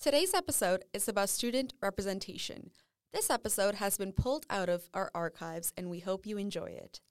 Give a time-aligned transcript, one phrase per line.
[0.00, 2.70] Today's episode is about student representation.
[3.12, 7.02] This episode has been pulled out of our archives, and we hope you enjoy it.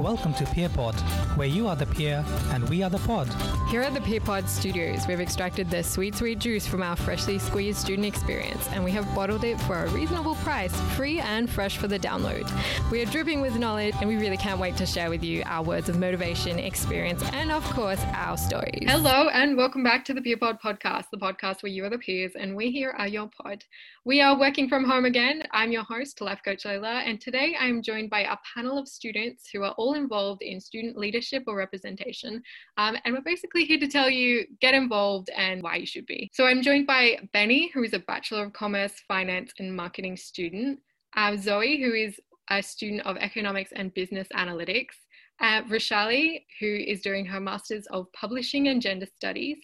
[0.00, 0.94] Welcome to PeerPod,
[1.36, 3.28] where you are the peer and we are the pod.
[3.68, 7.80] Here at the PeerPod Studios, we've extracted the sweet, sweet juice from our freshly squeezed
[7.80, 11.88] student experience, and we have bottled it for a reasonable price, free and fresh for
[11.88, 12.48] the download.
[12.92, 15.64] We are dripping with knowledge, and we really can't wait to share with you our
[15.64, 18.84] words of motivation, experience, and of course, our stories.
[18.86, 22.32] Hello, and welcome back to the PeerPod podcast, the podcast where you are the peers,
[22.38, 23.64] and we here are your pod.
[24.04, 25.42] We are working from home again.
[25.50, 29.50] I'm your host, Life Coach Layla, and today I'm joined by a panel of students
[29.52, 32.42] who are all involved in student leadership or representation.
[32.76, 36.30] Um, and we're basically here to tell you get involved and why you should be.
[36.32, 40.80] So I'm joined by Benny, who is a Bachelor of Commerce, Finance, and Marketing student,
[41.16, 44.94] uh, Zoe, who is a student of Economics and Business Analytics,
[45.40, 49.58] uh, Rashali, who is doing her Masters of Publishing and Gender Studies,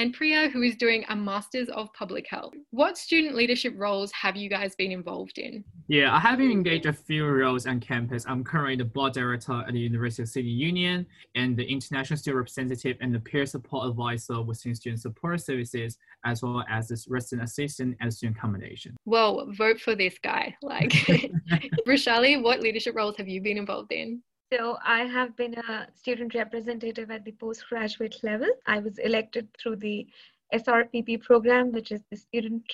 [0.00, 2.54] and Priya, who is doing a Masters of Public Health.
[2.70, 5.62] What student leadership roles have you guys been involved in?
[5.88, 8.24] Yeah, I have engaged a few roles on campus.
[8.26, 12.38] I'm currently the board director at the University of Sydney Union and the international student
[12.38, 17.46] representative and the peer support advisor within student support services, as well as this resident
[17.46, 18.96] assistant and student accommodation.
[19.04, 20.56] Well, vote for this guy.
[20.62, 20.92] Like,
[21.86, 24.22] Rashali, what leadership roles have you been involved in?
[24.52, 28.48] So I have been a student representative at the postgraduate level.
[28.66, 30.08] I was elected through the
[30.52, 32.64] SRPP program, which is the Student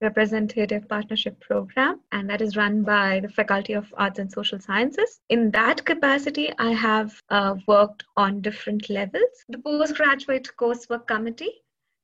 [0.00, 5.20] Representative Partnership Program, and that is run by the Faculty of Arts and Social Sciences.
[5.28, 9.44] In that capacity, I have uh, worked on different levels.
[9.50, 11.52] The postgraduate coursework committee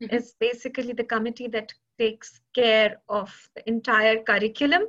[0.03, 0.15] mm-hmm.
[0.15, 4.83] is basically the committee that takes care of the entire curriculum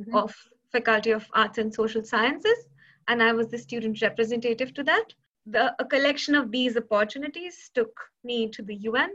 [0.00, 0.16] mm-hmm.
[0.16, 0.34] of
[0.72, 2.68] Faculty of Arts and Social Sciences
[3.08, 5.04] and I was the student representative to that.
[5.46, 7.92] The, a collection of these opportunities took
[8.24, 9.10] me to the UN.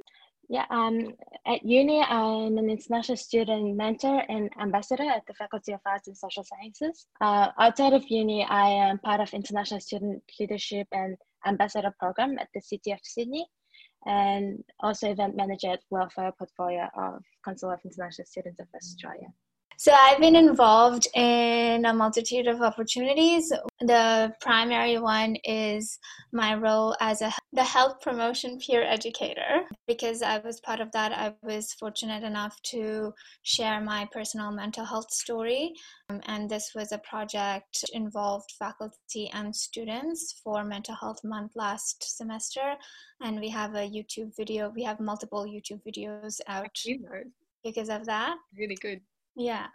[0.49, 1.13] Yeah, um,
[1.47, 6.17] at uni, I'm an international student mentor and ambassador at the Faculty of Arts and
[6.17, 7.05] Social Sciences.
[7.21, 11.15] Uh, outside of uni, I am part of international student leadership and
[11.45, 13.45] ambassador program at the City of Sydney,
[14.05, 19.27] and also event manager at Welfare Portfolio of Council of International Students of Australia.
[19.83, 23.51] So I've been involved in a multitude of opportunities.
[23.79, 25.97] The primary one is
[26.31, 29.61] my role as a the health promotion peer educator.
[29.87, 34.85] Because I was part of that, I was fortunate enough to share my personal mental
[34.85, 35.73] health story.
[36.11, 42.17] Um, and this was a project involved faculty and students for Mental Health Month last
[42.17, 42.75] semester.
[43.21, 44.71] And we have a YouTube video.
[44.75, 46.77] We have multiple YouTube videos out
[47.63, 48.35] because of that.
[48.55, 49.01] Really good.
[49.35, 49.67] Yeah.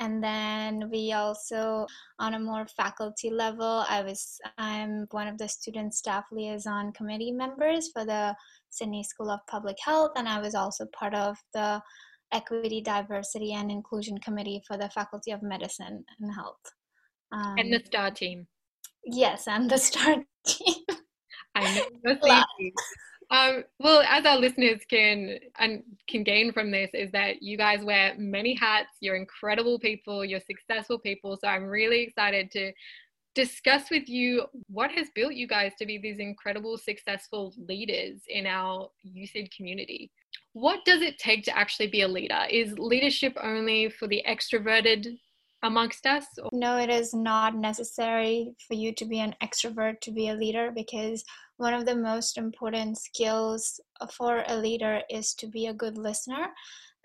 [0.00, 1.86] And then we also,
[2.20, 7.32] on a more faculty level, I was I'm one of the student staff liaison committee
[7.32, 8.36] members for the
[8.70, 11.82] Sydney School of Public Health, and I was also part of the
[12.32, 16.60] Equity, Diversity, and Inclusion Committee for the Faculty of Medicine and Health.
[17.32, 18.46] Um, and the STAR team.
[19.04, 20.16] Yes, and the STAR
[20.46, 20.84] team.
[21.56, 22.16] I know.
[23.30, 27.84] Um, well, as our listeners can and can gain from this is that you guys
[27.84, 28.96] wear many hats.
[29.00, 30.24] You're incredible people.
[30.24, 31.38] You're successful people.
[31.40, 32.72] So I'm really excited to
[33.34, 38.46] discuss with you what has built you guys to be these incredible, successful leaders in
[38.46, 40.10] our USyd community.
[40.54, 42.40] What does it take to actually be a leader?
[42.50, 45.18] Is leadership only for the extroverted
[45.62, 46.26] amongst us?
[46.52, 50.72] No, it is not necessary for you to be an extrovert to be a leader
[50.74, 51.24] because
[51.58, 53.80] one of the most important skills
[54.12, 56.48] for a leader is to be a good listener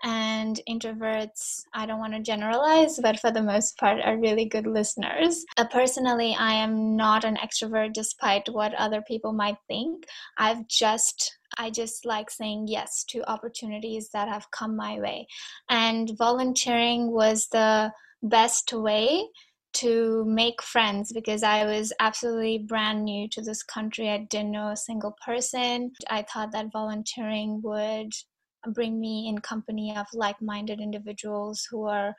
[0.02, 4.66] and introverts i don't want to generalize but for the most part are really good
[4.66, 5.44] listeners.
[5.56, 10.04] Uh, personally i am not an extrovert despite what other people might think.
[10.36, 15.26] I've just i just like saying yes to opportunities that have come my way.
[15.68, 19.26] And volunteering was the best way
[19.74, 24.10] to make friends because I was absolutely brand new to this country.
[24.10, 25.92] I didn't know a single person.
[26.08, 28.12] I thought that volunteering would
[28.72, 32.14] bring me in company of like minded individuals who are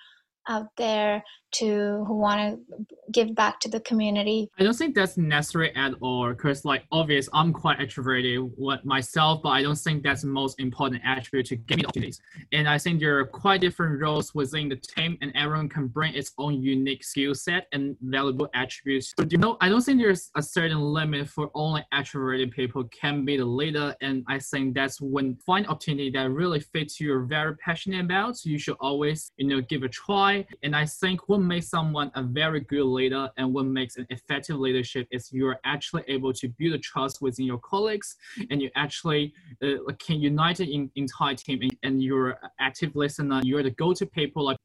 [0.48, 1.24] out there
[1.60, 4.50] to who want to give back to the community.
[4.60, 8.52] I don't think that's necessary at all because like obvious I'm quite extroverted
[8.84, 12.22] myself, but I don't think that's the most important attribute to give me opportunities.
[12.52, 16.14] And I think there are quite different roles within the team and everyone can bring
[16.14, 19.14] its own unique skill set and valuable attributes.
[19.16, 23.24] But you know, I don't think there's a certain limit for only extroverted people can
[23.24, 23.96] be the leader.
[24.02, 28.50] And I think that's when find opportunity that really fits you're very passionate about, so
[28.50, 30.46] you should always, you know, give a try.
[30.64, 34.58] And I think what makes someone a very good leader and what makes an effective
[34.58, 38.16] leadership is you're actually able to build a trust within your colleagues
[38.50, 39.34] and you actually
[39.64, 43.42] uh, can unite the entire team and, and you're an active listener.
[43.44, 44.58] You're the go-to people like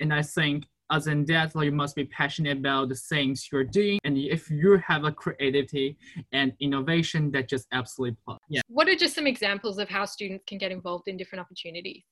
[0.00, 3.64] and i think as in that like you must be passionate about the things you're
[3.64, 5.96] doing and if you have a creativity
[6.32, 8.60] and innovation that just absolutely plus yeah.
[8.68, 12.04] What are just some examples of how students can get involved in different opportunities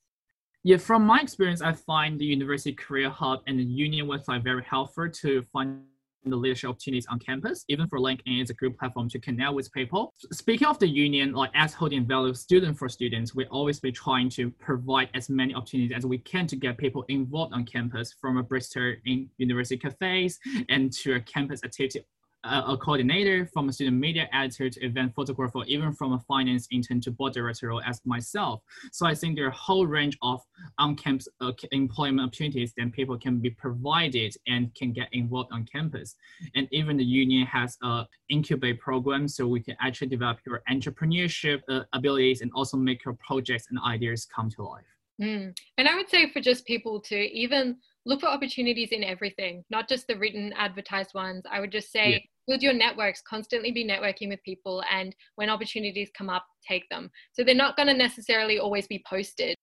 [0.65, 4.63] yeah, from my experience, I find the University Career Hub and the Union website very
[4.63, 5.83] helpful to find
[6.25, 7.65] the leadership opportunities on campus.
[7.67, 10.11] Even for LinkedIn, it's a good platform to connect with people.
[10.31, 14.27] Speaking of the union, like as holding value student for students, we always be trying
[14.29, 18.37] to provide as many opportunities as we can to get people involved on campus, from
[18.37, 20.39] a Bristol in university cafes
[20.69, 22.03] and to a campus activity
[22.45, 27.01] a coordinator, from a student media editor to event photographer, even from a finance intern
[27.01, 28.61] to board director role as myself.
[28.91, 30.41] So I think there are a whole range of
[30.77, 36.15] on-campus uh, employment opportunities that people can be provided and can get involved on campus.
[36.55, 41.61] And even the union has a incubate program, so we can actually develop your entrepreneurship
[41.69, 44.83] uh, abilities and also make your projects and ideas come to life.
[45.21, 45.57] Mm.
[45.77, 49.89] And I would say for just people to even look for opportunities in everything, not
[49.89, 51.43] just the written advertised ones.
[51.49, 56.09] I would just say build your networks, constantly be networking with people, and when opportunities
[56.17, 57.09] come up, take them.
[57.33, 59.55] So they're not going to necessarily always be posted.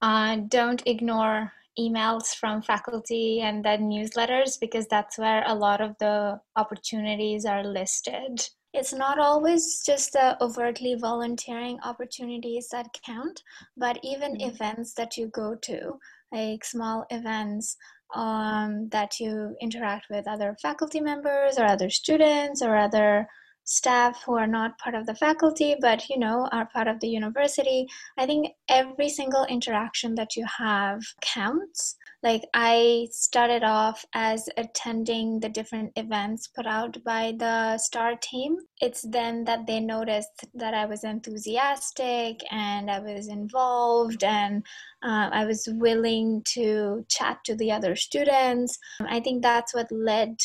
[0.00, 5.96] Uh, don't ignore emails from faculty and then newsletters because that's where a lot of
[6.00, 8.46] the opportunities are listed.
[8.74, 13.42] It's not always just the overtly volunteering opportunities that count,
[13.76, 14.50] but even mm-hmm.
[14.50, 15.98] events that you go to,
[16.32, 17.76] like small events
[18.14, 23.26] um, that you interact with other faculty members or other students or other
[23.64, 27.08] staff who are not part of the faculty but you know are part of the
[27.08, 27.86] university.
[28.18, 35.40] I think every single interaction that you have counts like i started off as attending
[35.40, 38.56] the different events put out by the star team.
[38.80, 44.64] It's then that they noticed that i was enthusiastic and i was involved and
[45.02, 48.78] uh, i was willing to chat to the other students.
[49.00, 50.36] I think that's what led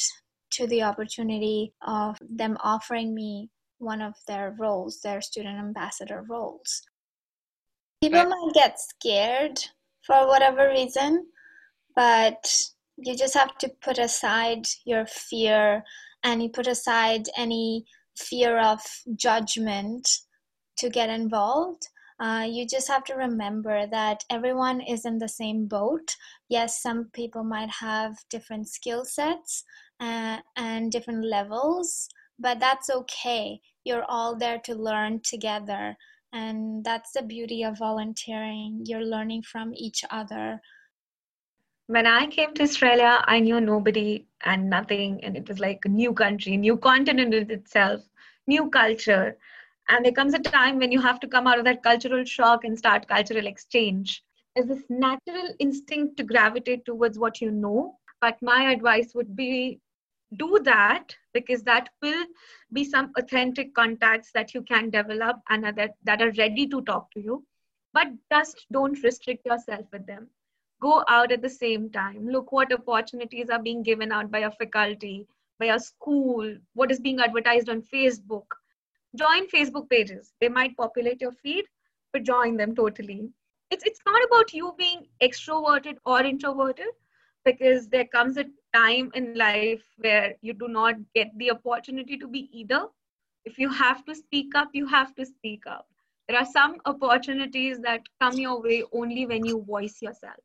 [0.51, 6.81] to the opportunity of them offering me one of their roles, their student ambassador roles.
[8.01, 9.59] People might get scared
[10.03, 11.27] for whatever reason,
[11.97, 12.47] but
[12.97, 15.83] you just have to put aside your fear
[16.23, 17.85] and you put aside any
[18.15, 18.79] fear of
[19.15, 20.07] judgment
[20.77, 21.87] to get involved.
[22.19, 26.15] Uh, you just have to remember that everyone is in the same boat.
[26.49, 29.63] Yes, some people might have different skill sets,
[29.99, 32.07] uh, and different levels,
[32.37, 33.59] but that's okay.
[33.83, 35.95] You're all there to learn together.
[36.31, 38.83] And that's the beauty of volunteering.
[38.85, 40.61] You're learning from each other.
[41.87, 45.23] When I came to Australia, I knew nobody and nothing.
[45.23, 48.09] And it was like a new country, new continent in itself,
[48.47, 49.37] new culture.
[49.89, 52.63] And there comes a time when you have to come out of that cultural shock
[52.63, 54.23] and start cultural exchange.
[54.55, 57.97] There's this natural instinct to gravitate towards what you know.
[58.21, 59.79] But my advice would be
[60.35, 62.25] do that because that will
[62.73, 67.11] be some authentic contacts that you can develop and that, that are ready to talk
[67.11, 67.45] to you
[67.93, 70.27] but just don't restrict yourself with them
[70.81, 74.51] go out at the same time look what opportunities are being given out by a
[74.51, 75.25] faculty
[75.59, 78.59] by a school what is being advertised on facebook
[79.15, 81.65] join facebook pages they might populate your feed
[82.13, 83.29] but join them totally
[83.69, 86.87] it's, it's not about you being extroverted or introverted
[87.43, 92.27] because there comes a time in life where you do not get the opportunity to
[92.27, 92.85] be either.
[93.45, 95.87] If you have to speak up, you have to speak up.
[96.27, 100.43] There are some opportunities that come your way only when you voice yourself.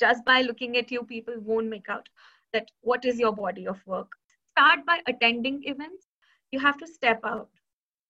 [0.00, 2.08] Just by looking at you, people won't make out
[2.52, 4.08] that what is your body of work.
[4.50, 6.06] Start by attending events.
[6.52, 7.50] You have to step out.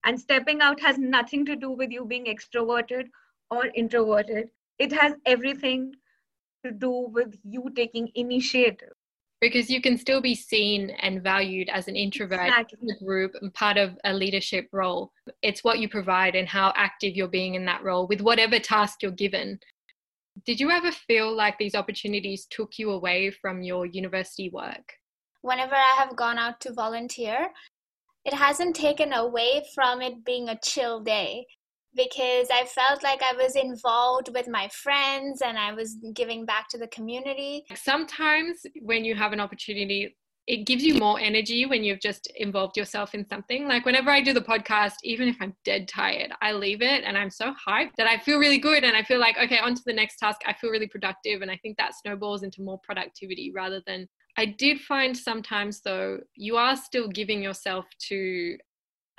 [0.05, 3.09] And stepping out has nothing to do with you being extroverted
[3.51, 4.51] or introverted.
[4.79, 5.95] It has everything
[6.65, 8.93] to do with you taking initiative
[9.41, 12.79] because you can still be seen and valued as an introvert exactly.
[12.81, 15.13] in the group and part of a leadership role.
[15.43, 19.03] It's what you provide and how active you're being in that role with whatever task
[19.03, 19.61] you're given.
[20.45, 24.95] Did you ever feel like these opportunities took you away from your university work?
[25.43, 27.49] Whenever I have gone out to volunteer,
[28.25, 31.47] it hasn't taken away from it being a chill day
[31.95, 36.69] because I felt like I was involved with my friends and I was giving back
[36.71, 37.65] to the community.
[37.75, 40.17] Sometimes when you have an opportunity,
[40.49, 43.69] it gives you more energy when you've just involved yourself in something.
[43.69, 47.19] Like whenever I do the podcast, even if I'm dead tired, I leave it and
[47.19, 49.83] I'm so hyped that I feel really good and I feel like, okay, on to
[49.85, 50.41] the next task.
[50.47, 51.43] I feel really productive.
[51.43, 56.21] And I think that snowballs into more productivity rather than I did find sometimes, though,
[56.35, 58.57] you are still giving yourself to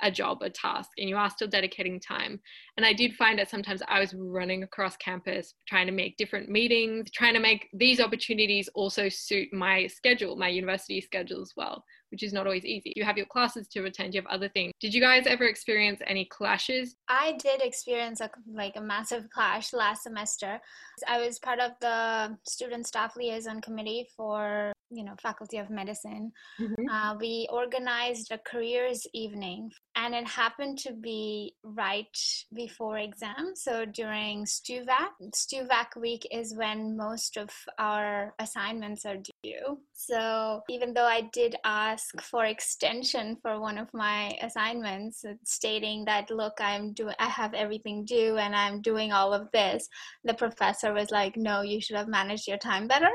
[0.02, 2.40] a job, a task, and you are still dedicating time.
[2.76, 6.48] And I did find that sometimes I was running across campus trying to make different
[6.48, 11.84] meetings, trying to make these opportunities also suit my schedule, my university schedule as well,
[12.10, 12.92] which is not always easy.
[12.96, 14.72] You have your classes to attend, you have other things.
[14.80, 16.96] Did you guys ever experience any clashes?
[17.08, 20.60] I did experience a, like a massive clash last semester.
[21.08, 26.32] I was part of the student staff liaison committee for you know faculty of medicine
[26.60, 26.88] mm-hmm.
[26.90, 32.16] uh, we organized a careers evening and it happened to be right
[32.54, 39.78] before exam so during stuvac stuvac week is when most of our assignments are due
[39.92, 46.30] so even though i did ask for extension for one of my assignments stating that
[46.30, 49.88] look i'm doing i have everything due and i'm doing all of this
[50.24, 53.10] the professor was like no you should have managed your time better.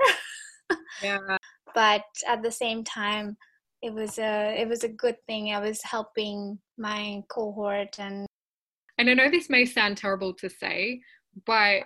[1.04, 1.38] Yeah.
[1.74, 3.38] But at the same time
[3.82, 5.54] it was a it was a good thing.
[5.54, 8.26] I was helping my cohort and
[8.98, 11.02] and i know this may sound terrible to say
[11.46, 11.84] but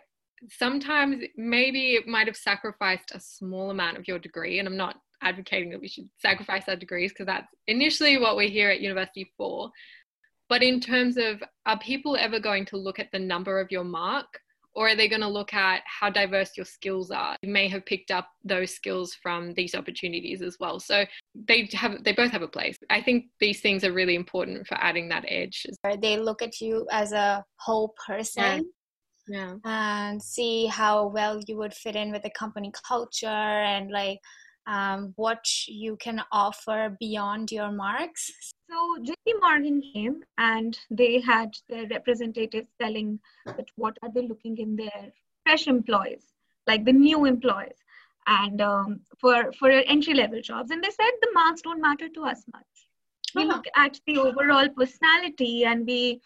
[0.50, 4.98] sometimes maybe it might have sacrificed a small amount of your degree and i'm not
[5.22, 9.31] advocating that we should sacrifice our degrees because that's initially what we're here at university
[9.38, 9.72] for.
[10.48, 13.84] But in terms of are people ever going to look at the number of your
[13.84, 14.25] mark
[14.75, 17.36] or are they going to look at how diverse your skills are?
[17.41, 20.79] You may have picked up those skills from these opportunities as well.
[20.79, 21.05] So
[21.36, 22.77] they have they both have a place.
[22.89, 25.65] I think these things are really important for adding that edge.
[26.01, 28.72] They look at you as a whole person
[29.29, 29.55] yeah.
[29.63, 34.19] and see how well you would fit in with the company culture and like
[34.67, 38.31] um, what you can offer beyond your marks.
[38.69, 44.57] So JP Morgan came and they had their representatives telling that what are they looking
[44.57, 45.12] in their
[45.43, 46.25] fresh employees,
[46.67, 47.77] like the new employees,
[48.27, 50.69] and um, for for entry level jobs.
[50.69, 52.63] And they said the marks don't matter to us much.
[53.33, 53.55] We uh-huh.
[53.55, 56.21] look at the overall personality and we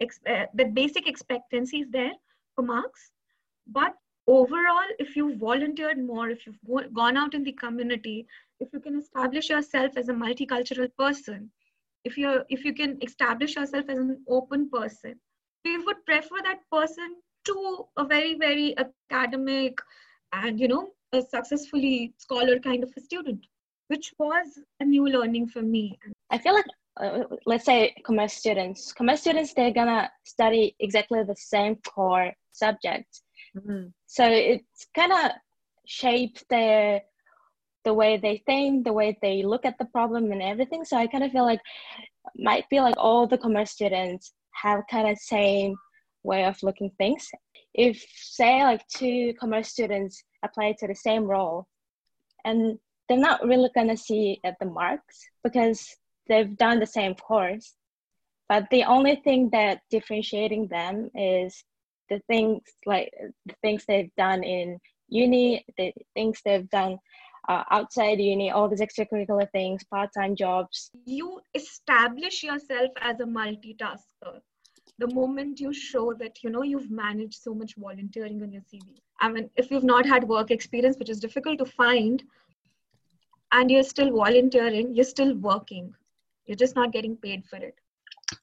[0.00, 2.12] uh, the basic expectancy is there
[2.62, 3.10] marks,
[3.66, 3.94] but
[4.26, 8.26] overall, if you've volunteered more, if you've go- gone out in the community,
[8.60, 11.50] if you can establish yourself as a multicultural person,
[12.04, 15.18] if you if you can establish yourself as an open person,
[15.64, 19.78] we would prefer that person to a very very academic
[20.32, 23.46] and you know a successfully scholar kind of a student,
[23.88, 25.98] which was a new learning for me.
[26.30, 26.66] I feel like
[27.00, 33.22] uh, let's say commerce students commerce students they're gonna study exactly the same core subjects
[33.56, 33.88] Mm-hmm.
[34.06, 35.30] So it's kind of
[35.86, 37.02] shaped their
[37.84, 40.84] the way they think, the way they look at the problem and everything.
[40.84, 41.60] So I kind of feel like
[42.36, 45.76] might feel like all the commerce students have kind of same
[46.22, 47.28] way of looking things.
[47.74, 51.66] If say like two commerce students apply to the same role
[52.44, 52.78] and
[53.08, 55.96] they're not really gonna see at the marks because
[56.28, 57.74] they've done the same course.
[58.48, 61.62] But the only thing that differentiating them is
[62.08, 63.10] the things like
[63.46, 66.98] the things they've done in uni, the things they've done
[67.48, 70.90] uh, outside uni, all these extracurricular things, part-time jobs.
[71.04, 74.40] You establish yourself as a multitasker
[74.98, 78.96] the moment you show that you know you've managed so much volunteering on your cv
[79.20, 82.24] i mean if you've not had work experience which is difficult to find
[83.52, 85.92] and you're still volunteering you're still working
[86.48, 87.74] you're just not getting paid for it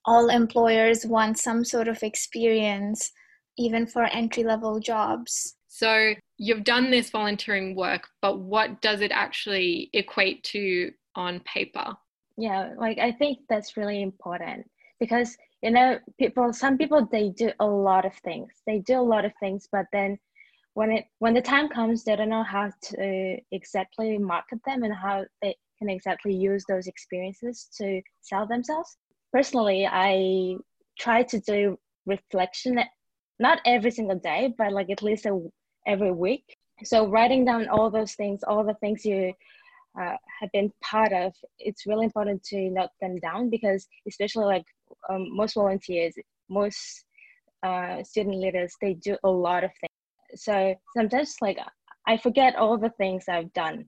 [0.05, 3.11] all employers want some sort of experience
[3.57, 5.55] even for entry level jobs.
[5.67, 11.95] So you've done this volunteering work, but what does it actually equate to on paper?
[12.37, 14.69] Yeah, like I think that's really important
[14.99, 18.51] because you know people some people they do a lot of things.
[18.67, 20.17] They do a lot of things, but then
[20.73, 24.93] when it when the time comes they don't know how to exactly market them and
[24.93, 28.97] how they can exactly use those experiences to sell themselves.
[29.31, 30.55] Personally, I
[30.97, 32.79] try to do reflection
[33.39, 35.39] not every single day, but like at least a,
[35.85, 36.45] every week.
[36.83, 39.33] So writing down all those things, all the things you
[39.99, 44.65] uh, have been part of, it's really important to note them down because especially like
[45.09, 46.13] um, most volunteers,
[46.49, 47.05] most
[47.63, 50.41] uh, student leaders, they do a lot of things.
[50.41, 51.57] So sometimes like
[52.07, 53.85] I forget all the things I've done.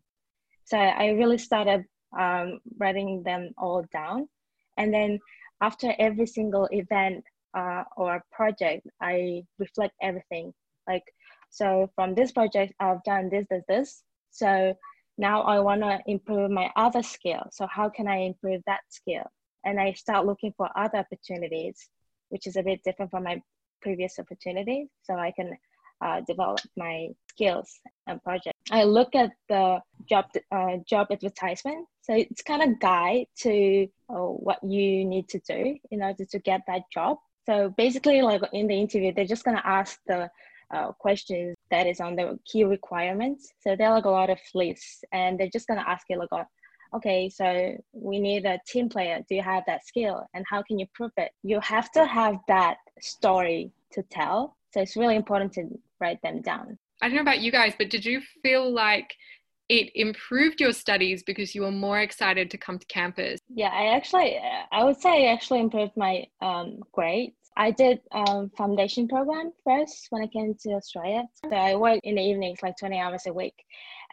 [0.67, 1.86] So I really started
[2.17, 4.27] um, writing them all down.
[4.75, 5.19] And then
[5.62, 7.24] after every single event,
[7.57, 10.53] uh, or project, I reflect everything.
[10.88, 11.03] Like,
[11.50, 14.03] so from this project, I've done this, this, this.
[14.31, 14.75] So
[15.17, 17.43] now I want to improve my other skill.
[17.51, 19.24] So how can I improve that skill?
[19.65, 21.89] And I start looking for other opportunities,
[22.29, 23.41] which is a bit different from my
[23.81, 24.89] previous opportunity.
[25.03, 25.57] So I can
[26.01, 28.55] uh, develop my skills and project.
[28.71, 34.15] I look at the job uh, job advertisement, so it's kind of guide to uh,
[34.15, 37.17] what you need to do in order to get that job.
[37.45, 40.29] So basically, like in the interview, they're just gonna ask the
[40.73, 43.53] uh, questions that is on the key requirements.
[43.61, 46.45] So there are like a lot of lists, and they're just gonna ask you like,
[46.93, 49.23] okay, so we need a team player.
[49.29, 51.31] Do you have that skill, and how can you prove it?
[51.43, 54.57] You have to have that story to tell.
[54.73, 56.77] So it's really important to write them down.
[57.01, 59.13] I don't know about you guys, but did you feel like
[59.69, 63.39] it improved your studies because you were more excited to come to campus?
[63.53, 64.39] Yeah, I actually,
[64.71, 67.35] I would say I actually improved my um, grades.
[67.57, 71.23] I did um, foundation program first when I came to Australia.
[71.43, 73.55] So I worked in the evenings, like 20 hours a week.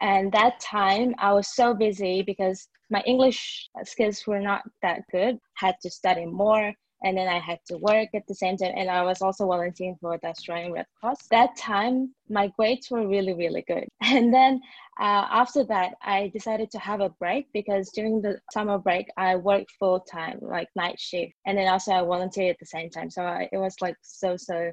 [0.01, 5.39] And that time I was so busy because my English skills were not that good.
[5.57, 6.73] Had to study more
[7.05, 8.73] and then I had to work at the same time.
[8.75, 11.27] And I was also volunteering for the Australian Red Cross.
[11.29, 13.87] That time, my grades were really, really good.
[14.03, 14.61] And then
[14.99, 19.37] uh, after that, I decided to have a break because during the summer break, I
[19.37, 21.35] worked full time, like night shift.
[21.47, 23.11] And then also I volunteered at the same time.
[23.11, 24.73] So I, it was like so, so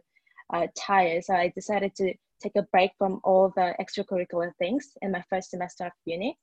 [0.54, 1.26] uh, tired.
[1.26, 5.50] So I decided to take a break from all the extracurricular things in my first
[5.50, 6.38] semester of uni.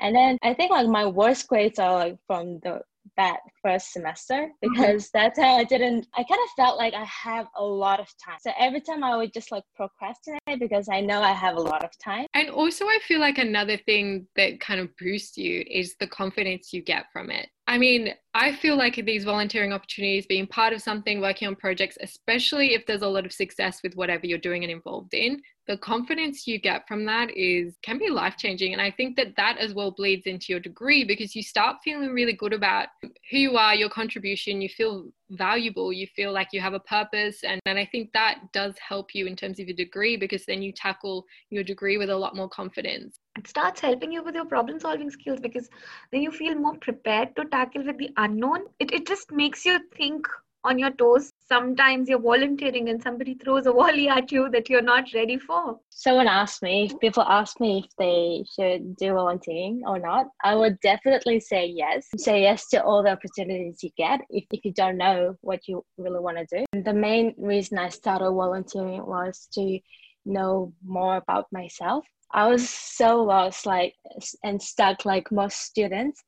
[0.00, 2.82] And then I think like my worst grades are like from the
[3.16, 4.72] that first semester mm-hmm.
[4.72, 5.18] because mm-hmm.
[5.18, 8.38] that time I didn't, I kind of felt like I have a lot of time.
[8.40, 11.84] So every time I would just like procrastinate because I know I have a lot
[11.84, 12.26] of time.
[12.34, 16.72] And also, I feel like another thing that kind of boosts you is the confidence
[16.72, 17.48] you get from it.
[17.66, 21.96] I mean, I feel like these volunteering opportunities, being part of something, working on projects,
[22.00, 25.78] especially if there's a lot of success with whatever you're doing and involved in, the
[25.78, 29.56] confidence you get from that is can be life changing and i think that that
[29.58, 32.88] as well bleeds into your degree because you start feeling really good about
[33.30, 35.92] who you are your contribution you feel valuable.
[35.92, 39.26] You feel like you have a purpose and, and i think that does help you
[39.26, 42.48] in terms of your degree because then you tackle your degree with a lot more
[42.48, 43.18] confidence.
[43.36, 45.68] It starts helping you with your problem solving skills because
[46.12, 48.66] then you feel more prepared to tackle with the unknown.
[48.78, 50.26] It, it just makes you think
[50.62, 51.30] on your toes.
[51.46, 55.78] Sometimes you're volunteering and somebody throws a volley at you that you're not ready for.
[55.90, 60.80] Someone asked me, people ask me if they should do volunteering or not, I would
[60.80, 62.06] definitely say yes.
[62.16, 65.84] Say yes to all the opportunities you get if, if you don't know what you
[65.98, 66.82] really want to do.
[66.82, 69.78] The main reason I started volunteering was to
[70.24, 72.06] know more about myself.
[72.32, 73.94] I was so lost, like,
[74.42, 76.20] and stuck like most students,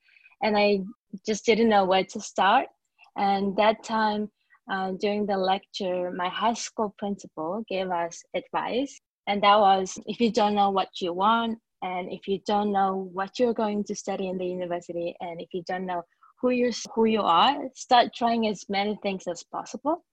[0.43, 0.81] and I
[1.27, 2.69] just didn't know where to start
[3.17, 4.31] and that time,
[4.71, 9.01] uh, during the lecture, my high school principal gave us advice.
[9.27, 13.09] And that was if you don't know what you want, and if you don't know
[13.13, 16.03] what you're going to study in the university, and if you don't know
[16.41, 20.05] who you're who you are, start trying as many things as possible.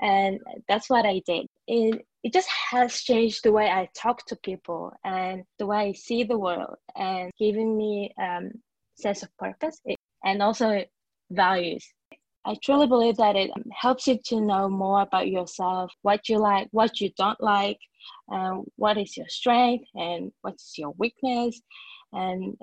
[0.00, 1.46] And that's what I did.
[1.66, 5.92] It, it just has changed the way I talk to people and the way I
[5.92, 8.50] see the world and giving me um,
[8.96, 9.78] sense of purpose
[10.24, 10.84] and also
[11.30, 11.86] values
[12.46, 16.38] I truly believe that it um, helps you to know more about yourself, what you
[16.38, 17.78] like, what you don't like,
[18.28, 21.60] and what is your strength and what's your weakness.
[22.12, 22.56] And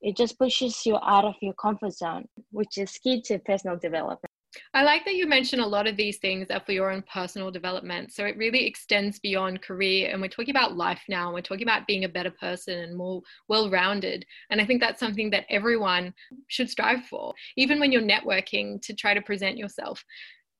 [0.00, 4.27] it just pushes you out of your comfort zone, which is key to personal development.
[4.74, 7.50] I like that you mentioned a lot of these things are for your own personal
[7.50, 8.12] development.
[8.12, 10.10] So it really extends beyond career.
[10.10, 11.26] And we're talking about life now.
[11.26, 14.24] And we're talking about being a better person and more well rounded.
[14.50, 16.14] And I think that's something that everyone
[16.48, 20.04] should strive for, even when you're networking to try to present yourself.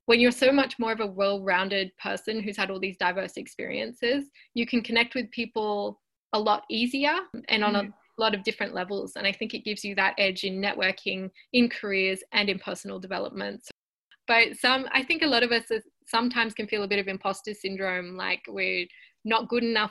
[0.06, 3.37] When you're so much more of a well rounded person who's had all these diverse
[3.37, 6.00] experiences, you can connect with people
[6.32, 7.14] a lot easier
[7.48, 7.92] and on a mm.
[8.18, 9.12] lot of different levels.
[9.16, 12.98] And I think it gives you that edge in networking, in careers, and in personal
[12.98, 13.62] development.
[14.28, 15.64] But some i think a lot of us
[16.06, 18.86] sometimes can feel a bit of imposter syndrome like we're
[19.24, 19.90] not good enough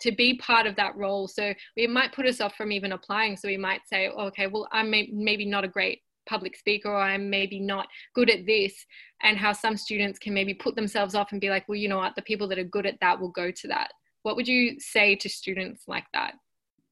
[0.00, 1.28] to be part of that role.
[1.28, 3.36] So we might put us off from even applying.
[3.36, 6.88] So we might say oh, okay well i'm may- maybe not a great public speaker
[6.88, 8.74] or i'm maybe not good at this.
[9.22, 11.98] And how some students can maybe put themselves off and be like well you know
[11.98, 12.14] what?
[12.14, 13.88] The people that are good at that will go to that.
[14.22, 16.34] What would you say to students like that?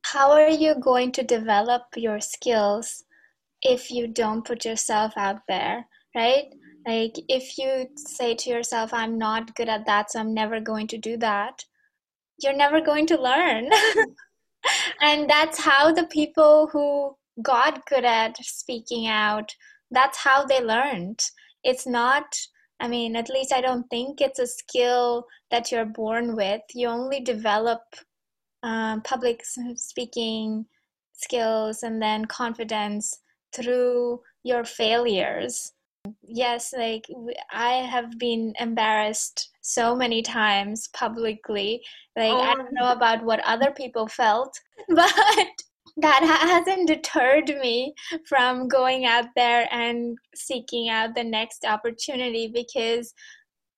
[0.05, 3.05] How are you going to develop your skills
[3.63, 6.47] if you don't put yourself out there right
[6.87, 10.87] like, if you say to yourself, I'm not good at that, so I'm never going
[10.89, 11.65] to do that,
[12.39, 13.71] you're never going to learn.
[15.01, 19.55] and that's how the people who got good at speaking out,
[19.91, 21.21] that's how they learned.
[21.63, 22.37] It's not,
[22.81, 26.63] I mean, at least I don't think it's a skill that you're born with.
[26.75, 27.83] You only develop
[28.63, 29.43] uh, public
[29.77, 30.67] speaking
[31.13, 33.21] skills and then confidence
[33.55, 35.73] through your failures
[36.23, 37.07] yes, like
[37.53, 41.83] I have been embarrassed so many times publicly.
[42.17, 42.41] Like, oh.
[42.41, 45.13] I don't know about what other people felt, but
[45.99, 47.95] that hasn't deterred me
[48.27, 53.13] from going out there and seeking out the next opportunity because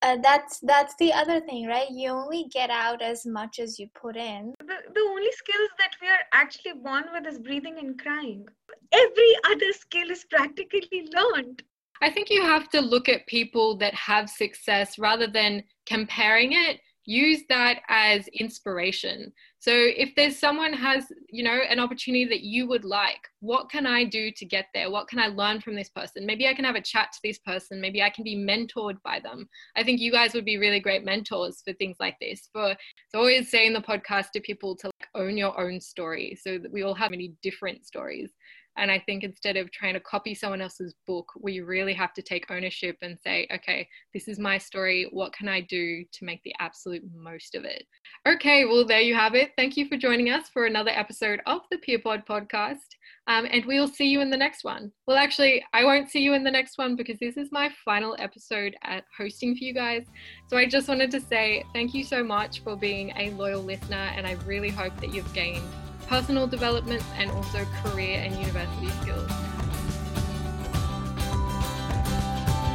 [0.03, 3.89] uh, that's that's the other thing right you only get out as much as you
[3.95, 7.99] put in the, the only skills that we are actually born with is breathing and
[7.99, 8.47] crying
[8.93, 11.63] every other skill is practically learned
[12.03, 16.81] i think you have to look at people that have success rather than comparing it.
[17.07, 19.31] Use that as inspiration.
[19.59, 23.87] So if there's someone has you know an opportunity that you would like what can
[23.87, 24.91] i do to get there?
[24.91, 26.25] What can i learn from this person?
[26.25, 27.79] Maybe i can have a chat to this person.
[27.79, 29.47] Maybe i can be mentored by them.
[29.77, 33.15] I think you guys would be really great mentors for things like this for it's
[33.15, 36.83] always saying the podcast to people to like own your own story so that we
[36.83, 38.31] all have many different stories
[38.77, 42.23] and I think instead of trying to copy someone else's book, we really have to
[42.23, 45.09] take ownership and say, okay, this is my story.
[45.13, 47.85] What can I do to make the absolute most of it?
[48.27, 49.53] Okay, well, there you have it.
[49.57, 52.79] Thank you for joining us for another episode of the PeerPod podcast.
[53.27, 54.93] Um, and we'll see you in the next one.
[55.07, 58.17] Well, actually, I won't see you in the next one because this is my final
[58.19, 60.05] episode at hosting for you guys.
[60.49, 64.11] So I just wanted to say thank you so much for being a loyal listener,
[64.17, 65.63] and I really hope that you've gained
[66.07, 69.31] personal development, and also career and university skills.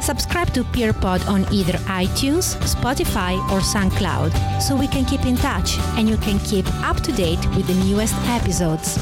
[0.00, 5.78] Subscribe to PeerPod on either iTunes, Spotify, or SoundCloud so we can keep in touch
[5.96, 8.98] and you can keep up to date with the newest episodes.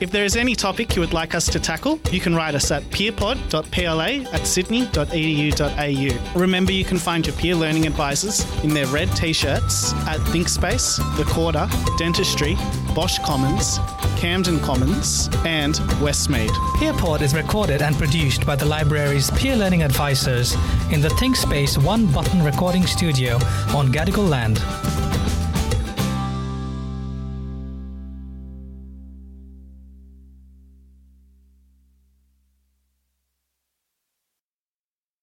[0.00, 2.70] If there is any topic you would like us to tackle, you can write us
[2.70, 6.38] at peerpod.pla at sydney.edu.au.
[6.40, 10.96] Remember, you can find your peer learning advisors in their red t shirts at ThinkSpace,
[11.18, 12.56] The Quarter, Dentistry,
[12.94, 13.78] Bosch Commons,
[14.16, 16.50] Camden Commons, and Westmead.
[16.78, 20.54] PeerPod is recorded and produced by the library's peer learning advisors
[20.90, 23.34] in the ThinkSpace one button recording studio
[23.74, 24.60] on Gadigal land.